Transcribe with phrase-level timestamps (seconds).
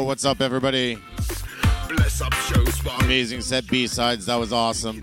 [0.00, 0.98] What's up, everybody?
[3.00, 4.24] Amazing set B sides.
[4.26, 5.02] That was awesome.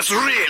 [0.00, 0.49] That's real.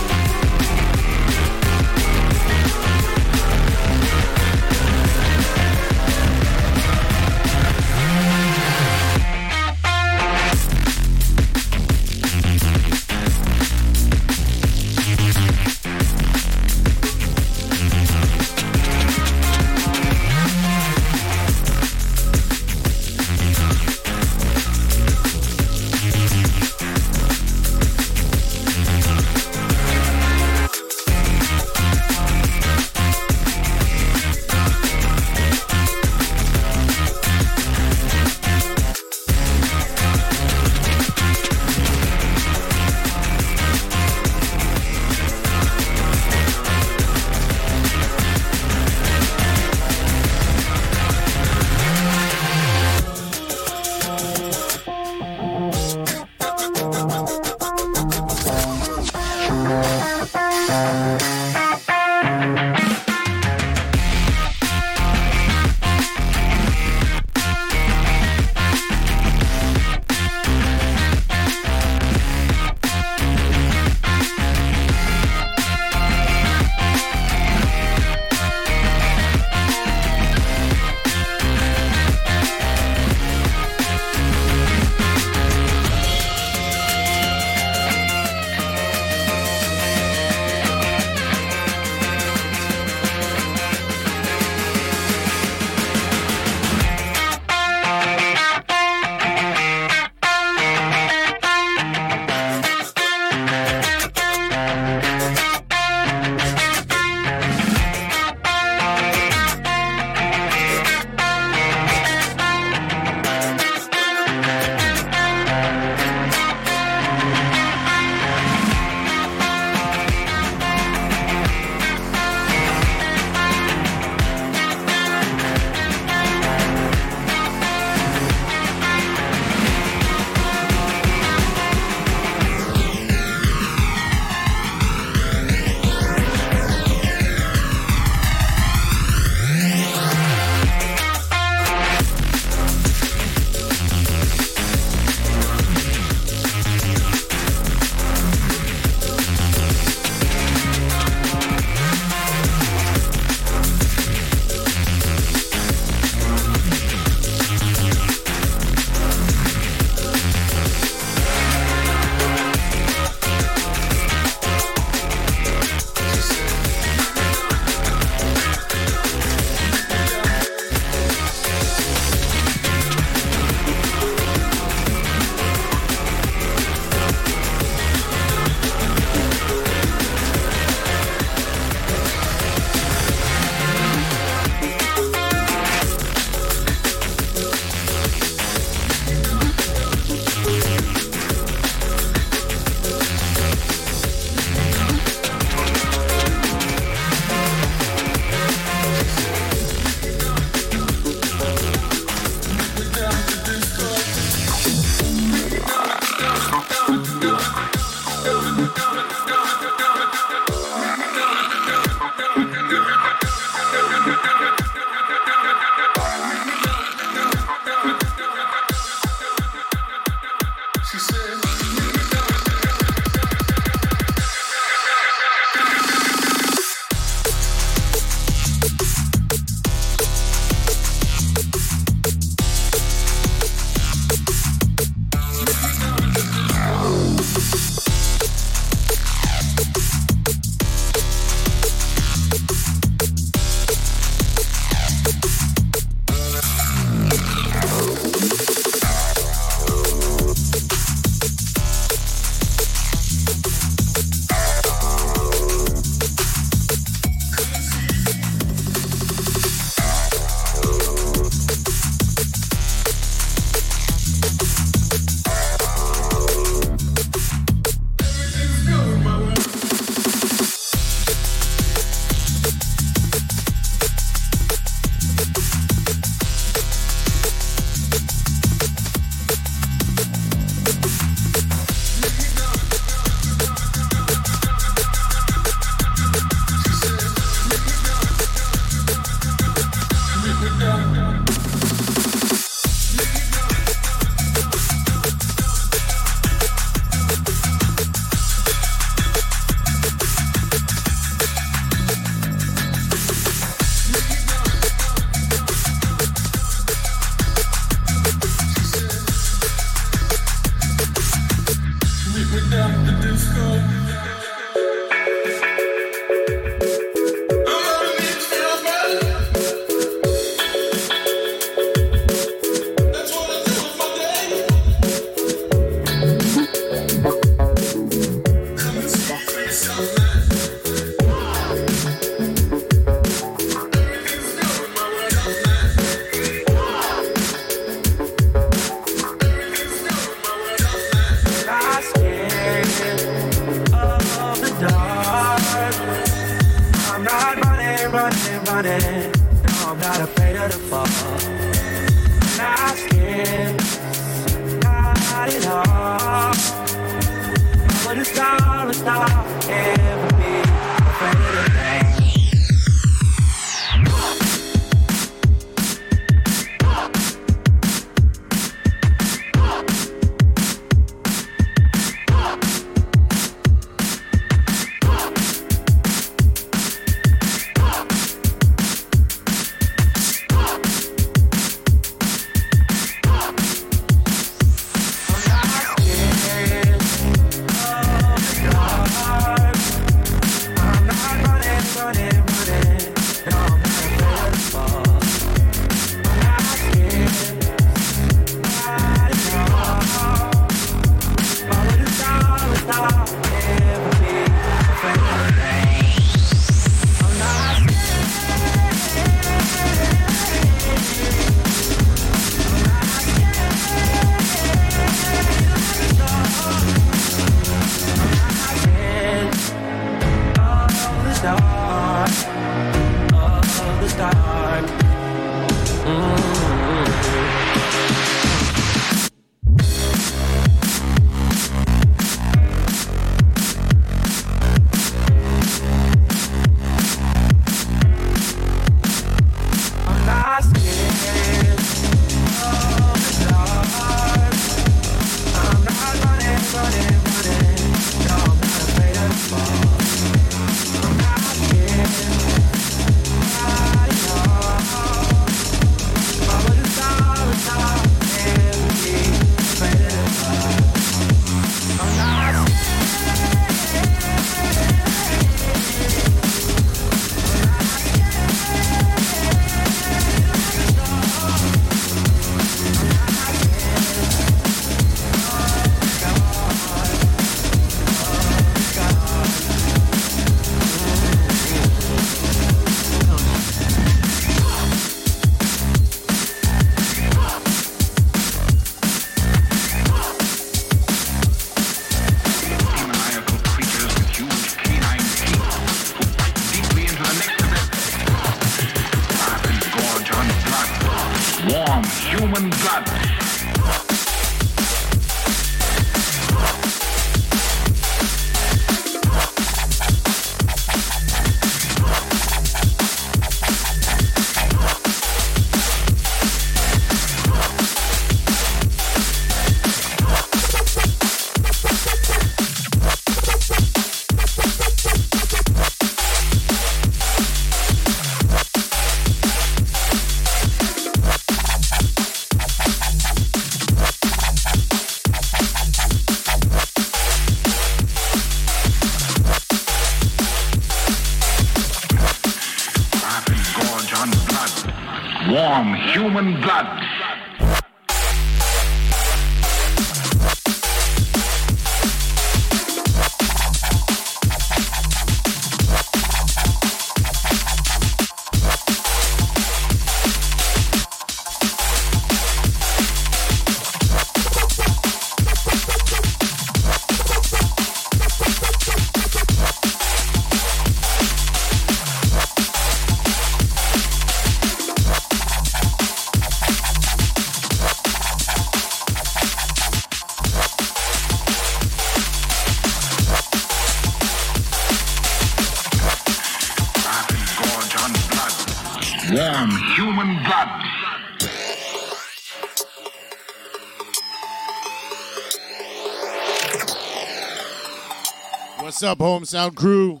[598.78, 600.00] What's up, Home Sound crew?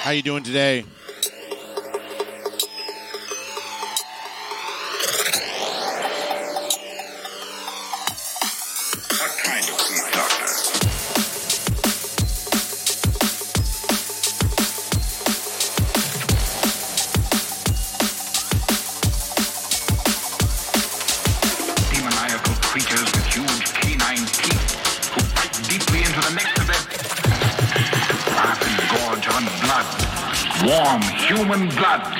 [0.00, 0.82] How you doing today?
[31.66, 32.17] blood.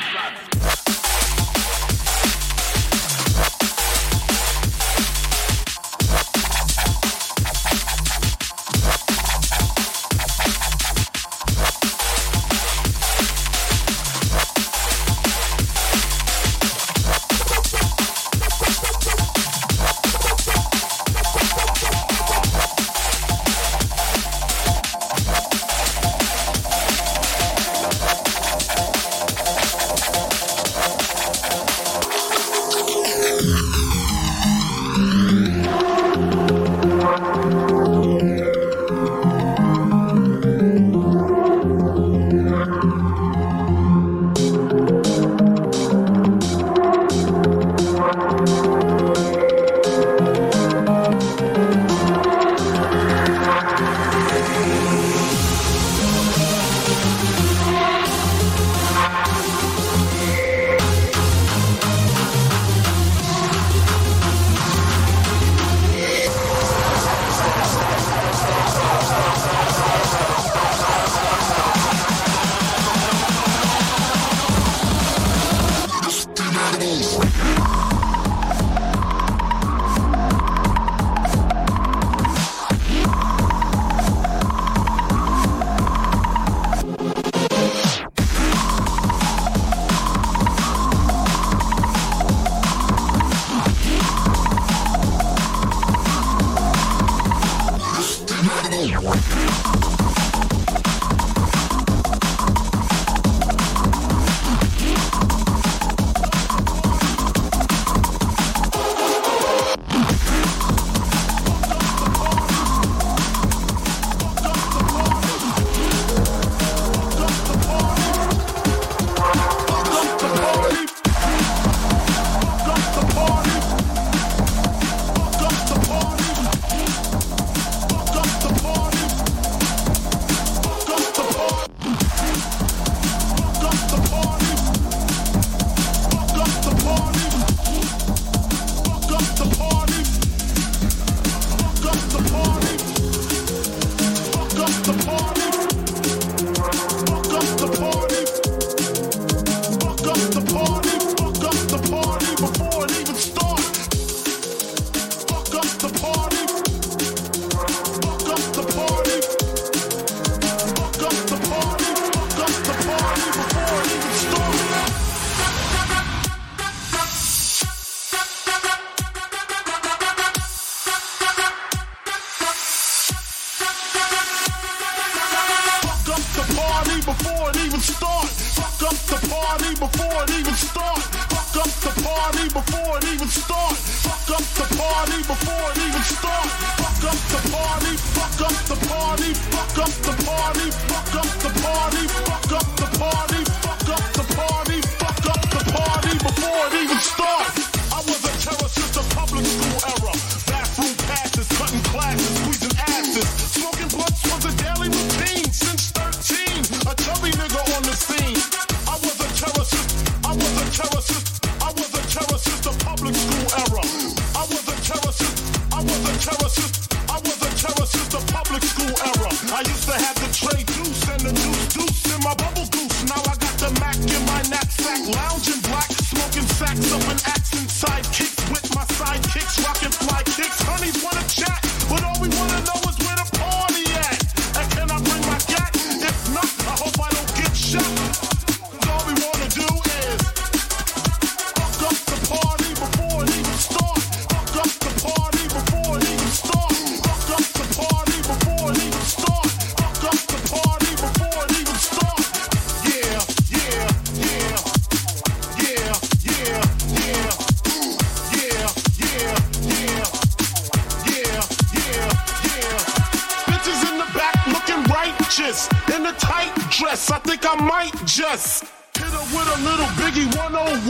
[265.28, 267.10] righteous in a tight dress.
[267.10, 268.64] I think I might just
[268.96, 270.88] hit her with a little Biggie 101.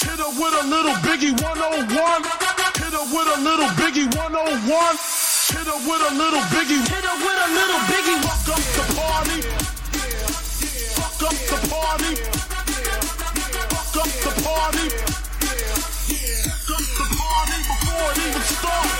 [0.00, 2.24] Hit her with a little Biggie 101.
[2.80, 4.96] Hit her with a little Biggie 101.
[5.52, 6.80] Hit her with a little Biggie.
[6.88, 8.16] Hit her with a little Biggie.
[8.24, 9.38] Fuck up the party.
[10.96, 12.12] Fuck up the party.
[13.76, 14.88] Fuck up the party.
[16.48, 18.99] Fuck up the party before it even starts.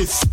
[0.00, 0.27] It's.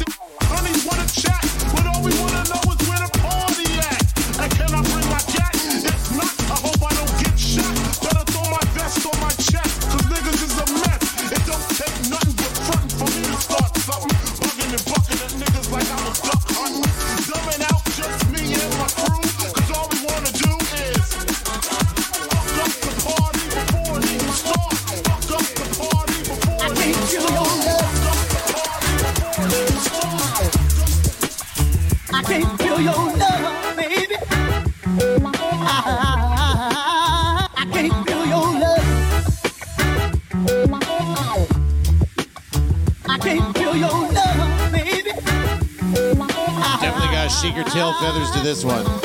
[48.16, 49.05] to this one.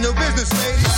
[0.00, 0.89] no business, lady.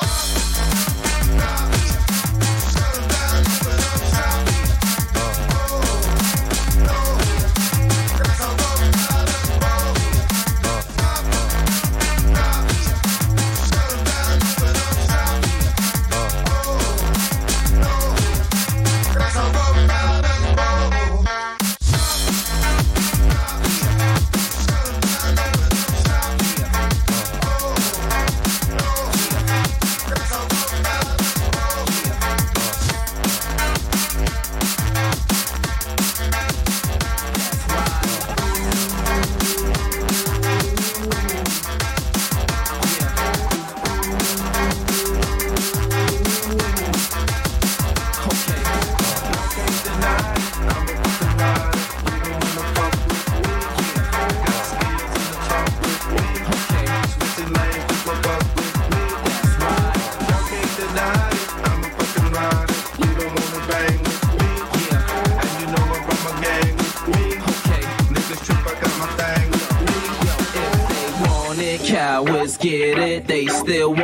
[0.00, 1.70] Stop.
[1.70, 1.79] Stop.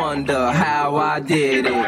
[0.07, 1.86] wonder how I did it.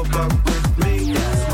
[0.00, 1.12] bank with me.
[1.12, 1.51] That's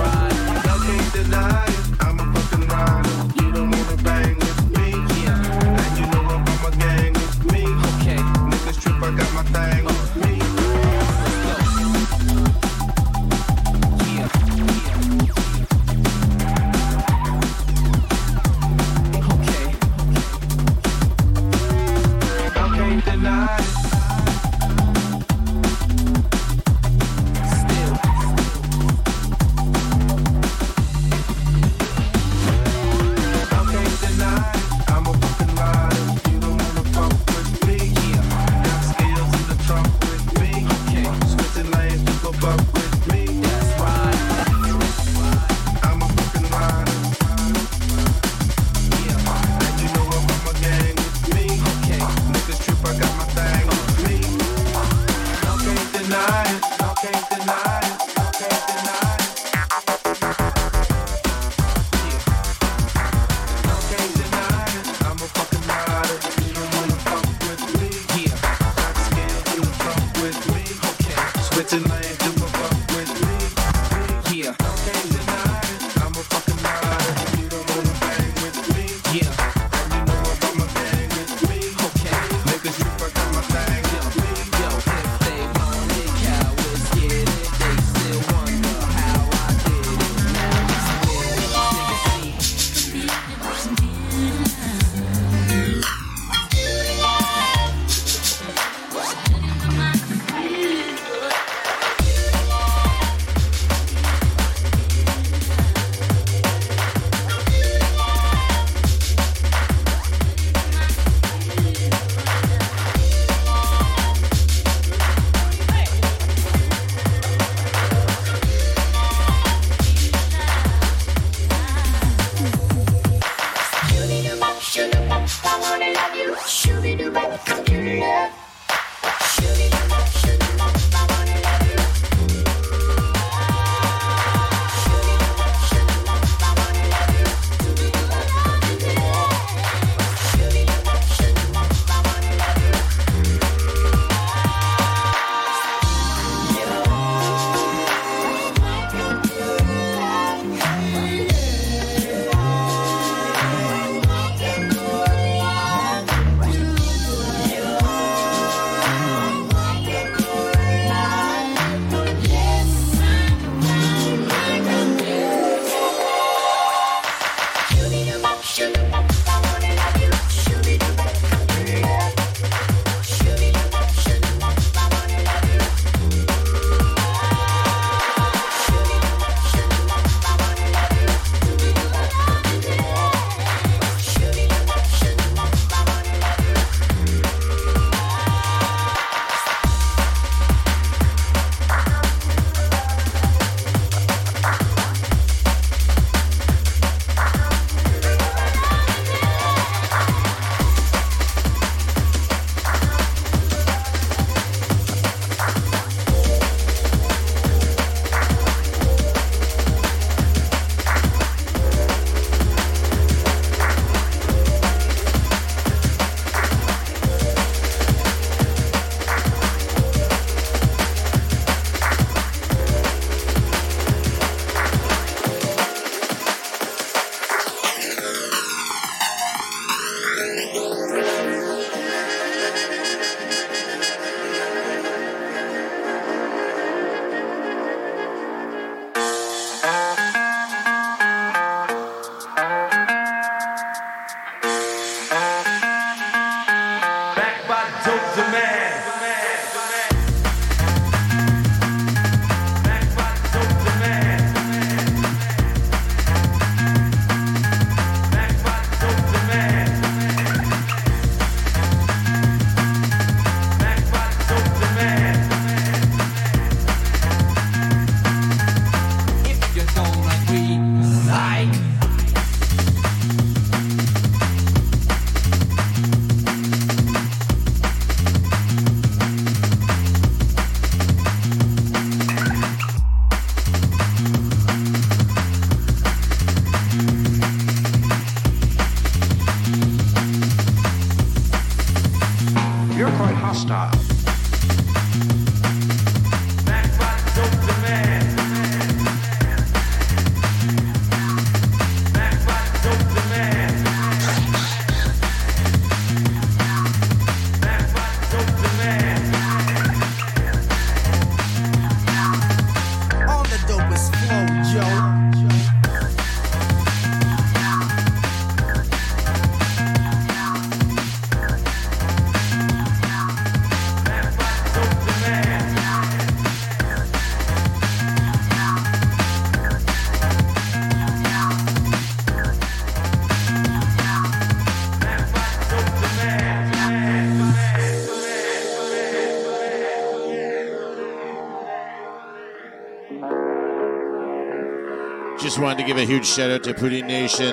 [345.29, 347.33] Just wanted to give a huge shout out to Poutine Nation.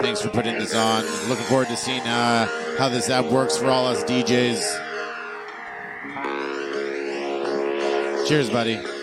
[0.00, 1.04] Thanks for putting this on.
[1.28, 4.82] Looking forward to seeing uh, how this app works for all us DJs.
[8.26, 8.95] Cheers, buddy.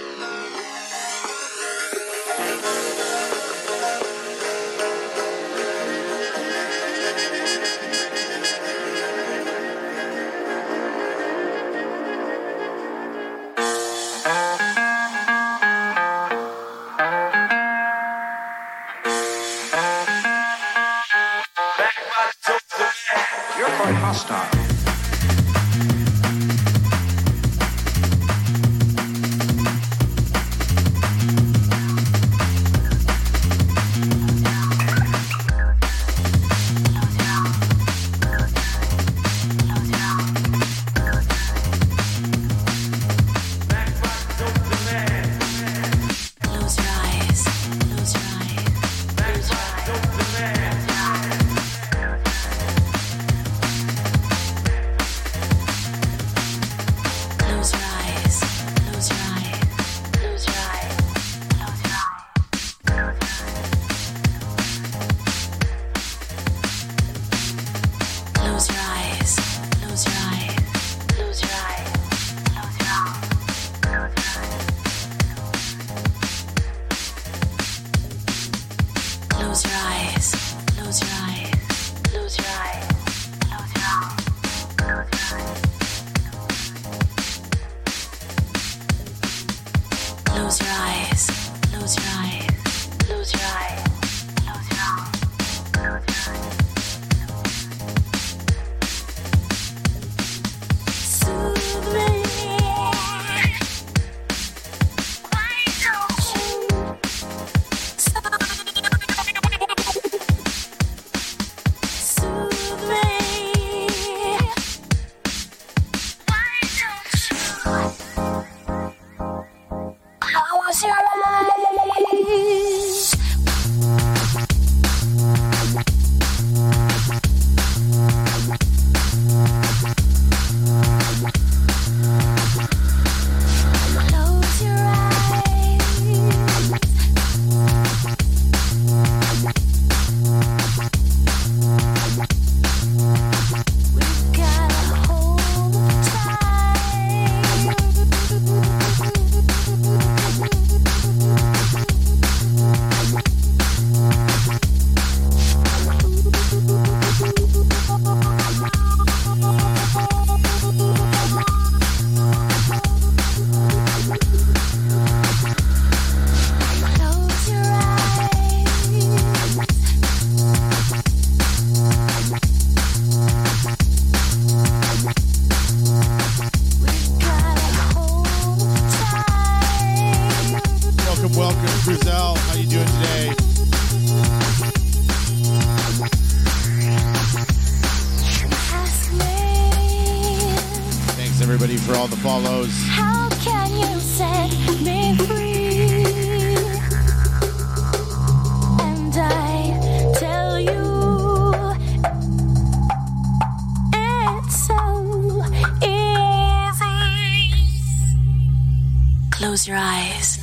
[209.54, 210.38] Close your eyes.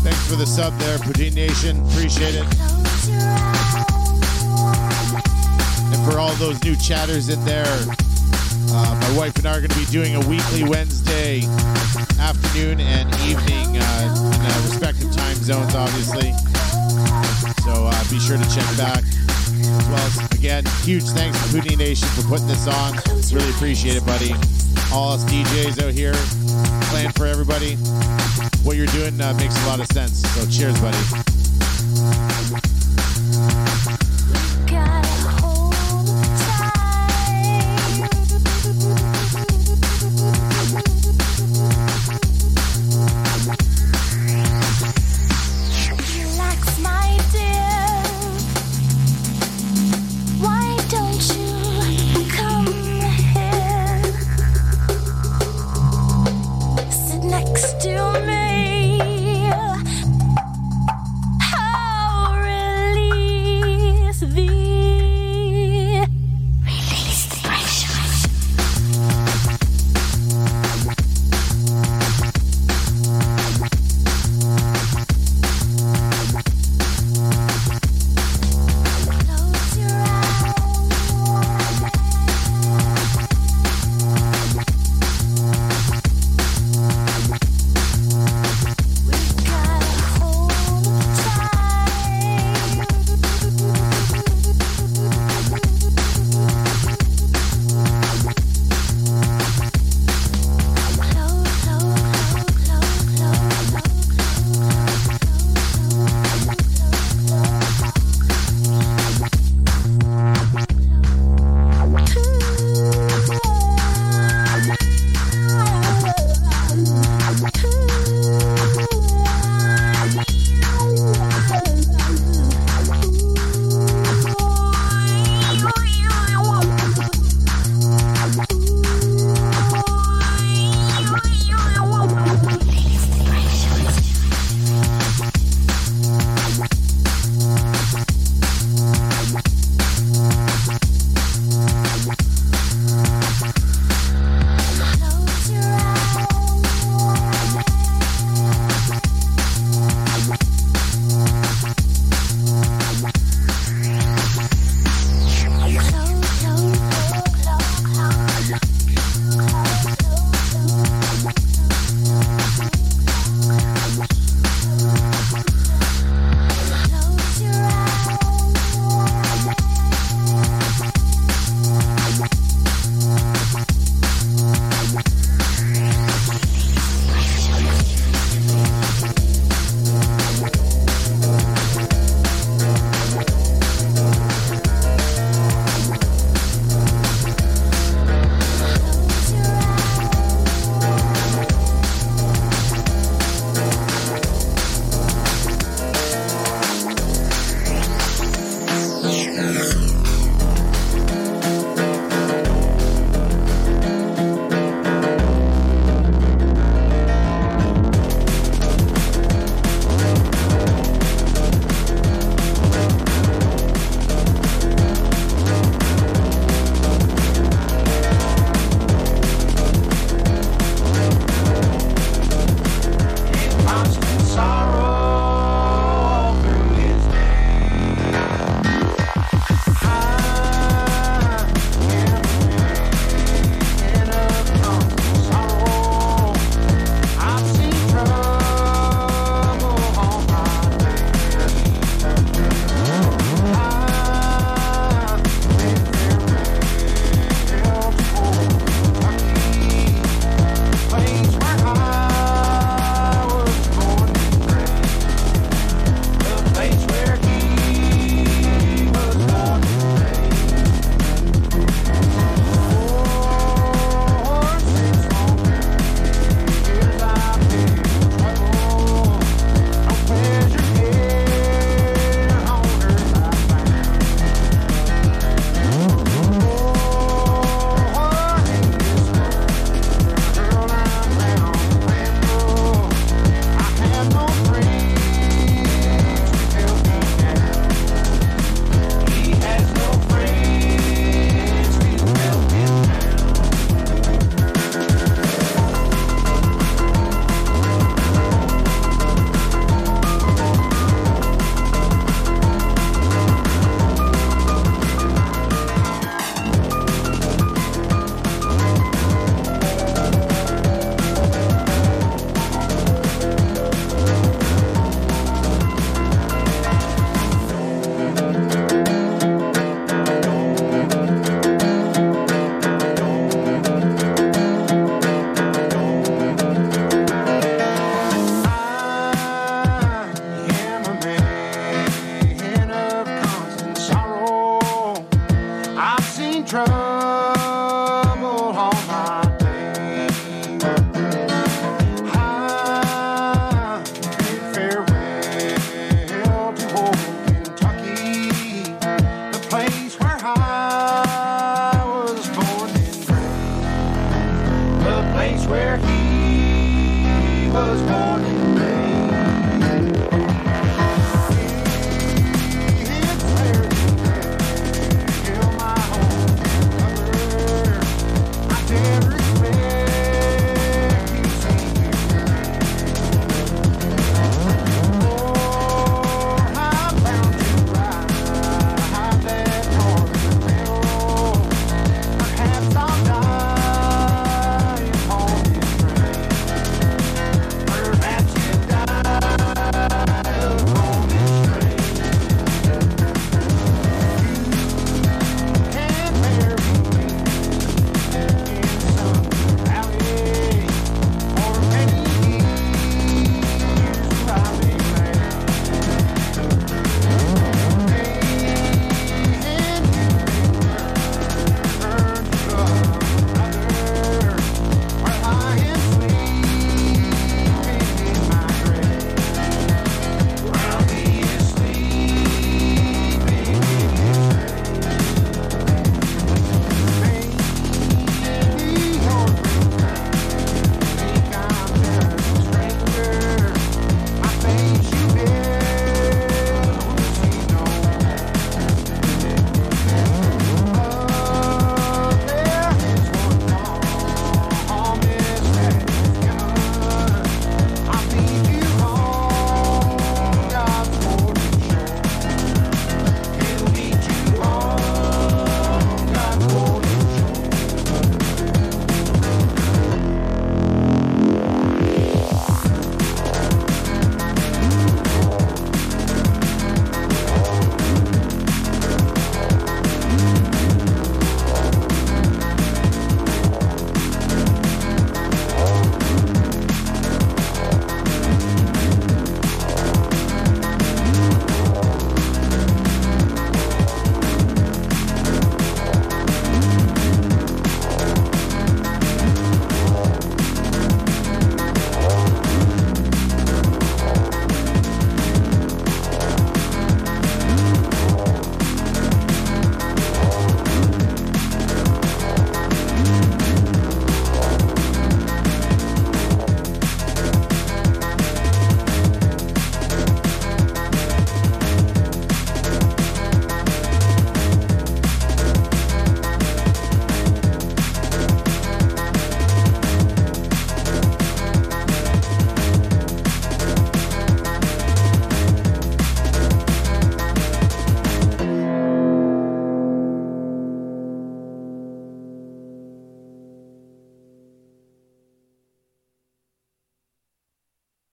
[0.00, 1.84] Thanks for the sub there, Poutine Nation.
[1.90, 2.46] Appreciate it.
[5.92, 7.66] And for all those new chatters in there,
[9.16, 11.40] wife and I are going to be doing a weekly Wednesday
[12.20, 16.32] afternoon and evening uh, in uh, respective time zones, obviously.
[17.64, 19.02] So uh, be sure to check back.
[19.02, 22.94] As well as, again, huge thanks to Poutine Nation for putting this on.
[23.32, 24.32] Really appreciate it, buddy.
[24.92, 26.14] All us DJs out here
[26.90, 27.76] playing for everybody.
[28.64, 30.28] What you're doing uh, makes a lot of sense.
[30.34, 31.25] So cheers, buddy.